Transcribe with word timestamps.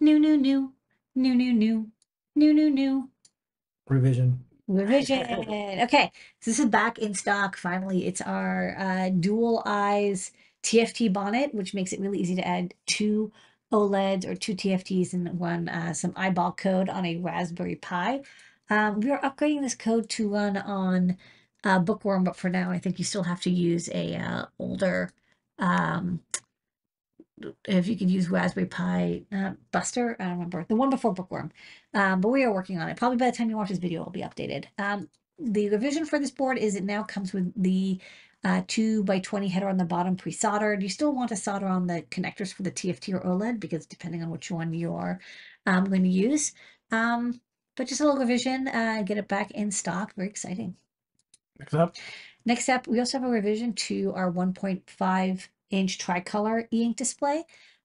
new, 0.00 0.18
new, 0.18 0.36
new, 0.36 0.72
new, 1.14 1.34
new, 1.34 1.52
new, 1.52 2.54
new, 2.54 2.70
new. 2.70 3.10
Revision. 3.88 4.44
Revision. 4.68 5.22
Okay, 5.82 6.10
so 6.40 6.50
this 6.50 6.58
is 6.58 6.66
back 6.66 6.98
in 6.98 7.14
stock. 7.14 7.56
Finally, 7.56 8.06
it's 8.06 8.20
our 8.20 8.76
uh, 8.78 9.10
dual 9.10 9.62
eyes 9.64 10.32
TFT 10.62 11.12
bonnet, 11.12 11.54
which 11.54 11.74
makes 11.74 11.92
it 11.92 12.00
really 12.00 12.18
easy 12.18 12.34
to 12.34 12.46
add 12.46 12.74
two 12.86 13.30
OLEDs 13.72 14.26
or 14.26 14.34
two 14.34 14.54
TFTs 14.54 15.12
and 15.12 15.38
one 15.38 15.68
uh, 15.68 15.92
some 15.92 16.12
eyeball 16.16 16.52
code 16.52 16.88
on 16.88 17.04
a 17.04 17.16
Raspberry 17.16 17.76
Pi. 17.76 18.22
Um, 18.68 19.00
we 19.00 19.10
are 19.10 19.20
upgrading 19.20 19.62
this 19.62 19.74
code 19.74 20.08
to 20.10 20.28
run 20.28 20.56
on 20.56 21.16
uh, 21.62 21.78
Bookworm, 21.78 22.24
but 22.24 22.36
for 22.36 22.48
now, 22.48 22.70
I 22.70 22.78
think 22.78 22.98
you 22.98 23.04
still 23.04 23.22
have 23.24 23.40
to 23.42 23.50
use 23.50 23.88
a 23.92 24.16
uh, 24.16 24.46
older. 24.58 25.10
Um, 25.58 26.20
if 27.64 27.86
you 27.86 27.96
could 27.96 28.10
use 28.10 28.30
Raspberry 28.30 28.66
Pi 28.66 29.22
uh, 29.32 29.52
Buster, 29.72 30.16
I 30.18 30.24
don't 30.24 30.32
remember 30.34 30.64
the 30.68 30.76
one 30.76 30.90
before 30.90 31.12
Bookworm, 31.12 31.50
um, 31.94 32.20
but 32.20 32.28
we 32.28 32.44
are 32.44 32.52
working 32.52 32.78
on 32.78 32.88
it. 32.88 32.96
Probably 32.96 33.18
by 33.18 33.30
the 33.30 33.36
time 33.36 33.50
you 33.50 33.56
watch 33.56 33.68
this 33.68 33.78
video, 33.78 34.00
it'll 34.00 34.12
be 34.12 34.22
updated. 34.22 34.66
Um, 34.78 35.08
the 35.38 35.68
revision 35.68 36.06
for 36.06 36.18
this 36.18 36.30
board 36.30 36.58
is 36.58 36.76
it 36.76 36.84
now 36.84 37.02
comes 37.02 37.32
with 37.32 37.52
the 37.62 37.98
uh, 38.44 38.62
2 38.68 39.04
by 39.04 39.18
20 39.18 39.48
header 39.48 39.68
on 39.68 39.76
the 39.76 39.84
bottom 39.84 40.16
pre-soldered. 40.16 40.82
You 40.82 40.88
still 40.88 41.12
want 41.12 41.28
to 41.30 41.36
solder 41.36 41.66
on 41.66 41.86
the 41.86 42.02
connectors 42.10 42.54
for 42.54 42.62
the 42.62 42.70
TFT 42.70 43.12
or 43.14 43.20
OLED 43.20 43.60
because 43.60 43.86
depending 43.86 44.22
on 44.22 44.30
which 44.30 44.50
one 44.50 44.72
you're 44.72 45.20
um, 45.66 45.84
going 45.84 46.04
to 46.04 46.08
use. 46.08 46.52
Um, 46.90 47.40
but 47.76 47.88
just 47.88 48.00
a 48.00 48.04
little 48.04 48.20
revision, 48.20 48.68
uh, 48.68 49.02
get 49.04 49.18
it 49.18 49.28
back 49.28 49.50
in 49.50 49.70
stock. 49.70 50.14
Very 50.14 50.28
exciting. 50.28 50.76
Next 51.58 51.74
up. 51.74 51.96
Next 52.44 52.68
up, 52.68 52.86
we 52.86 53.00
also 53.00 53.18
have 53.18 53.28
a 53.28 53.30
revision 53.30 53.72
to 53.74 54.12
our 54.14 54.30
1.5 54.30 55.48
inch 55.70 55.98
tricolor 55.98 56.68
e-ink 56.70 56.96
display. 56.96 57.44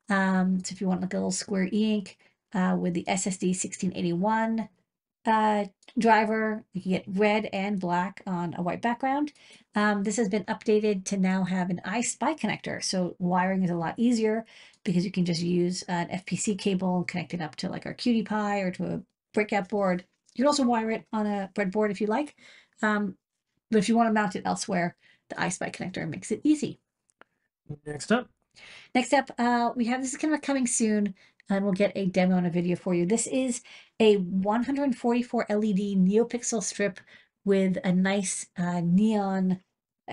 Um, 0.09 0.63
so 0.63 0.73
if 0.73 0.81
you 0.81 0.87
want 0.87 1.01
like 1.01 1.13
a 1.13 1.17
little 1.17 1.31
square 1.31 1.69
e-ink 1.71 2.17
uh, 2.53 2.75
with 2.79 2.93
the 2.93 3.05
SSD 3.07 3.49
1681 3.49 4.69
uh, 5.25 5.65
driver, 5.97 6.63
you 6.73 6.81
can 6.81 6.91
get 6.91 7.05
red 7.07 7.49
and 7.53 7.79
black 7.79 8.21
on 8.25 8.55
a 8.57 8.61
white 8.61 8.81
background. 8.81 9.31
Um, 9.75 10.03
this 10.03 10.17
has 10.17 10.27
been 10.27 10.43
updated 10.45 11.05
to 11.05 11.17
now 11.17 11.43
have 11.43 11.69
an 11.69 11.81
EYESPI 11.85 12.39
connector. 12.39 12.83
So 12.83 13.15
wiring 13.19 13.63
is 13.63 13.69
a 13.69 13.75
lot 13.75 13.95
easier 13.97 14.45
because 14.83 15.05
you 15.05 15.11
can 15.11 15.25
just 15.25 15.41
use 15.41 15.83
an 15.83 16.09
FPC 16.09 16.57
cable 16.57 16.97
and 16.97 17.07
connect 17.07 17.33
it 17.33 17.41
up 17.41 17.55
to 17.57 17.69
like 17.69 17.85
our 17.85 17.93
QT 17.93 18.27
Py 18.27 18.61
or 18.61 18.71
to 18.71 18.85
a 18.85 19.01
breakout 19.33 19.69
board. 19.69 20.03
You 20.35 20.43
can 20.43 20.47
also 20.47 20.63
wire 20.63 20.91
it 20.91 21.05
on 21.13 21.27
a 21.27 21.49
breadboard 21.53 21.91
if 21.91 22.01
you 22.01 22.07
like. 22.07 22.35
Um, 22.81 23.15
but 23.69 23.77
if 23.77 23.87
you 23.87 23.95
want 23.95 24.09
to 24.09 24.13
mount 24.13 24.35
it 24.35 24.43
elsewhere, 24.45 24.95
the 25.29 25.35
EYESPI 25.35 25.73
connector 25.73 26.09
makes 26.09 26.31
it 26.31 26.41
easy. 26.43 26.79
Next 27.85 28.11
up. 28.11 28.29
Next 28.93 29.13
up, 29.13 29.31
uh, 29.37 29.71
we 29.75 29.85
have 29.85 30.01
this 30.01 30.11
is 30.11 30.17
kind 30.17 30.33
of 30.33 30.41
coming 30.41 30.67
soon, 30.67 31.15
and 31.49 31.63
we'll 31.63 31.73
get 31.73 31.93
a 31.95 32.05
demo 32.07 32.37
and 32.37 32.47
a 32.47 32.49
video 32.49 32.75
for 32.75 32.93
you. 32.93 33.05
This 33.05 33.27
is 33.27 33.61
a 33.99 34.17
144 34.17 35.45
LED 35.49 35.77
NeoPixel 35.97 36.63
strip 36.63 36.99
with 37.45 37.77
a 37.83 37.91
nice 37.91 38.47
uh, 38.57 38.81
neon 38.83 39.61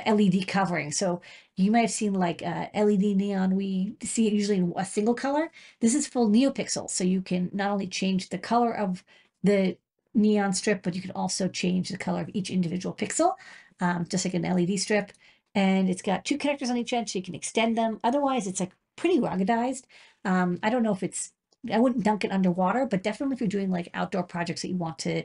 LED 0.06 0.46
covering. 0.46 0.92
So 0.92 1.20
you 1.56 1.70
might 1.70 1.80
have 1.80 1.90
seen 1.90 2.14
like 2.14 2.42
uh, 2.42 2.66
LED 2.74 3.16
neon. 3.16 3.56
We 3.56 3.94
see 4.02 4.26
it 4.26 4.32
usually 4.32 4.58
in 4.58 4.72
a 4.76 4.84
single 4.84 5.14
color. 5.14 5.50
This 5.80 5.94
is 5.94 6.06
full 6.06 6.28
NeoPixel, 6.28 6.90
so 6.90 7.04
you 7.04 7.20
can 7.20 7.50
not 7.52 7.70
only 7.70 7.86
change 7.86 8.28
the 8.28 8.38
color 8.38 8.72
of 8.72 9.02
the 9.42 9.76
neon 10.14 10.52
strip, 10.52 10.82
but 10.82 10.94
you 10.94 11.02
can 11.02 11.12
also 11.12 11.48
change 11.48 11.88
the 11.88 11.98
color 11.98 12.20
of 12.20 12.30
each 12.32 12.50
individual 12.50 12.94
pixel, 12.94 13.34
um, 13.80 14.06
just 14.08 14.24
like 14.24 14.34
an 14.34 14.42
LED 14.42 14.78
strip 14.78 15.12
and 15.54 15.88
it's 15.88 16.02
got 16.02 16.24
two 16.24 16.38
connectors 16.38 16.68
on 16.70 16.76
each 16.76 16.92
end 16.92 17.08
so 17.08 17.18
you 17.18 17.24
can 17.24 17.34
extend 17.34 17.76
them. 17.76 17.98
Otherwise, 18.04 18.46
it's 18.46 18.60
like 18.60 18.72
pretty 18.96 19.18
ruggedized. 19.18 19.84
Um, 20.24 20.58
I 20.62 20.70
don't 20.70 20.82
know 20.82 20.92
if 20.92 21.02
it's, 21.02 21.32
I 21.72 21.78
wouldn't 21.78 22.04
dunk 22.04 22.24
it 22.24 22.32
underwater, 22.32 22.86
but 22.86 23.02
definitely 23.02 23.34
if 23.34 23.40
you're 23.40 23.48
doing 23.48 23.70
like 23.70 23.88
outdoor 23.94 24.22
projects 24.22 24.62
that 24.62 24.68
you 24.68 24.76
want 24.76 24.98
to 25.00 25.24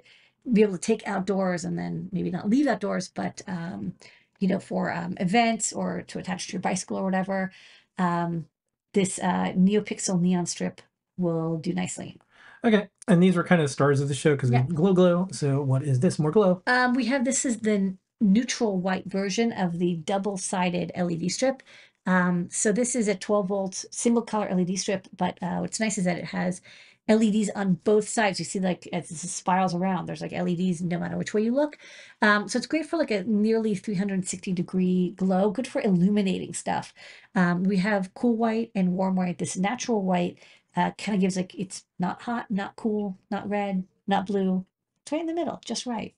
be 0.52 0.62
able 0.62 0.74
to 0.74 0.80
take 0.80 1.08
outdoors 1.08 1.64
and 1.66 1.78
then 1.78 2.10
maybe 2.12 2.32
not 2.32 2.50
leave 2.50 2.68
outdoors, 2.68 3.10
but, 3.10 3.42
um, 3.48 3.94
you 4.40 4.48
know, 4.48 4.60
for 4.60 4.92
um, 4.92 5.16
events 5.20 5.72
or 5.72 6.02
to 6.04 6.20
attach 6.20 6.48
to 6.48 6.54
your 6.54 6.62
bicycle 6.62 6.98
or 6.98 7.04
whatever, 7.06 7.52
um, 7.98 8.46
this 8.94 9.20
uh, 9.20 9.54
NeoPixel 9.56 10.20
neon 10.20 10.46
strip 10.46 10.82
will 11.18 11.58
do 11.58 11.74
nicely. 11.74 12.18
Okay, 12.66 12.88
and 13.08 13.22
these 13.22 13.36
were 13.36 13.44
kind 13.44 13.62
of 13.62 13.70
stars 13.70 14.00
of 14.00 14.08
the 14.08 14.14
show 14.14 14.36
because 14.36 14.50
Yeah. 14.50 14.66
we 14.66 14.74
glow 14.74 14.94
glow. 14.94 15.28
So 15.32 15.62
what 15.62 15.84
is 15.84 16.00
this? 16.00 16.18
More 16.18 16.32
glow. 16.32 16.62
Um, 16.66 16.94
we 16.94 17.06
have 17.06 17.26
this 17.26 17.46
is 17.46 17.60
the 17.60 17.96
neutral 18.24 18.80
white 18.80 19.06
version 19.06 19.52
of 19.52 19.80
the 19.80 19.96
double-sided 19.98 20.92
LED 20.98 21.32
strip. 21.32 21.64
Um, 22.06 22.50
so 22.52 22.72
this 22.72 22.96
is 22.96 23.08
a 23.08 23.16
12 23.16 23.48
volt 23.48 23.86
single 23.92 24.24
color 24.24 24.54
LED 24.54 24.78
strip, 24.78 25.08
but 25.18 25.38
uh, 25.42 25.60
what's 25.60 25.80
nice 25.80 25.98
is 25.98 26.06
that 26.06 26.18
it 26.18 26.26
has 26.26 26.62
LEDs 27.10 27.50
on 27.56 27.76
both 27.84 28.08
sides. 28.08 28.40
You 28.40 28.46
see 28.46 28.60
like 28.60 28.88
as 28.94 29.10
spirals 29.10 29.76
around, 29.76 30.06
there's 30.06 30.22
like 30.22 30.32
LEDs 30.32 30.82
no 30.82 31.00
matter 31.00 31.18
which 31.18 31.34
way 31.34 31.44
you 31.44 31.54
look. 31.54 31.78
Um, 32.22 32.48
so 32.48 32.58
it's 32.58 32.68
great 32.68 32.86
for 32.86 32.98
like 32.98 33.12
a 33.12 33.24
nearly 33.24 33.76
360 33.76 34.54
degree 34.54 35.14
glow, 35.18 35.52
good 35.52 35.68
for 35.68 35.82
illuminating 35.82 36.54
stuff. 36.54 36.94
Um, 37.36 37.64
we 37.64 37.78
have 37.78 38.14
cool 38.14 38.36
white 38.36 38.72
and 38.76 38.94
warm 38.94 39.16
white. 39.16 39.38
This 39.38 39.58
natural 39.58 40.02
white 40.04 40.40
uh, 40.76 40.92
kind 40.98 41.16
of 41.16 41.22
gives 41.22 41.38
like, 41.38 41.54
it's 41.56 41.84
not 42.00 42.22
hot, 42.22 42.50
not 42.50 42.76
cool, 42.76 43.18
not 43.30 43.50
red, 43.50 43.86
not 44.08 44.26
blue. 44.26 44.66
It's 45.02 45.12
right 45.12 45.22
in 45.22 45.28
the 45.28 45.34
middle, 45.34 45.62
just 45.66 45.86
right. 45.86 46.14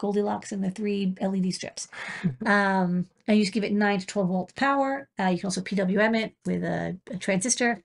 Goldilocks 0.00 0.50
and 0.50 0.64
the 0.64 0.70
three 0.70 1.14
LED 1.20 1.54
strips. 1.54 1.88
um, 2.46 3.06
and 3.26 3.36
you 3.36 3.42
just 3.44 3.52
give 3.52 3.64
it 3.64 3.72
9 3.72 4.00
to 4.00 4.06
12 4.06 4.28
volt 4.28 4.54
power. 4.56 5.08
Uh, 5.18 5.26
you 5.26 5.38
can 5.38 5.46
also 5.46 5.60
PWM 5.60 6.18
it 6.18 6.34
with 6.44 6.64
a, 6.64 6.98
a 7.10 7.16
transistor 7.16 7.82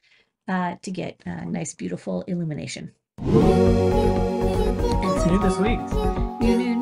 uh, 0.48 0.76
to 0.82 0.92
get 0.92 1.22
uh, 1.26 1.44
nice, 1.46 1.74
beautiful 1.74 2.24
illumination. 2.24 2.92
New 5.26 5.40
this 5.40 5.58
week. 5.58 5.80
New, 6.40 6.58
new, 6.58 6.75